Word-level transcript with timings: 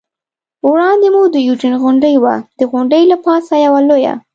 وړاندې 0.69 1.07
مو 1.13 1.21
د 1.33 1.35
یوډین 1.47 1.73
غونډۍ 1.83 2.15
وه، 2.23 2.35
د 2.59 2.61
غونډۍ 2.71 3.03
له 3.11 3.17
پاسه 3.25 3.53
یوه 3.65 3.79
لویه. 3.89 4.13